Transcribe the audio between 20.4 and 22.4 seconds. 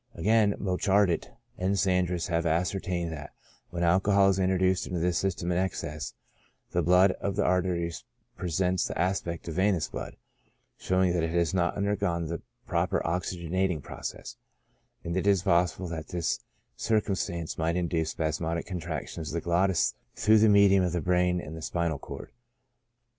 medium of the brain and the spinal cord.